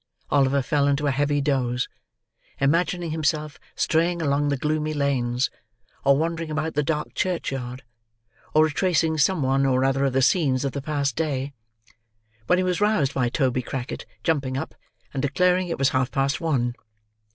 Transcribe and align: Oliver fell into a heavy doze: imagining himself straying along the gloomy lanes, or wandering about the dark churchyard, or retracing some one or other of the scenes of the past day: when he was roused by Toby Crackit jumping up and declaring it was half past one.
Oliver 0.31 0.63
fell 0.63 0.87
into 0.87 1.05
a 1.05 1.11
heavy 1.11 1.41
doze: 1.41 1.87
imagining 2.59 3.11
himself 3.11 3.59
straying 3.75 4.19
along 4.19 4.49
the 4.49 4.57
gloomy 4.57 4.95
lanes, 4.95 5.51
or 6.03 6.17
wandering 6.17 6.49
about 6.49 6.73
the 6.73 6.81
dark 6.81 7.13
churchyard, 7.13 7.83
or 8.55 8.63
retracing 8.65 9.19
some 9.19 9.43
one 9.43 9.63
or 9.63 9.85
other 9.85 10.03
of 10.05 10.13
the 10.13 10.23
scenes 10.23 10.65
of 10.65 10.71
the 10.71 10.81
past 10.81 11.15
day: 11.15 11.53
when 12.47 12.57
he 12.57 12.63
was 12.63 12.81
roused 12.81 13.13
by 13.13 13.29
Toby 13.29 13.61
Crackit 13.61 14.07
jumping 14.23 14.57
up 14.57 14.73
and 15.13 15.21
declaring 15.21 15.67
it 15.67 15.77
was 15.77 15.89
half 15.89 16.09
past 16.09 16.41
one. 16.41 16.73